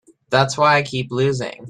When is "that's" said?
0.29-0.57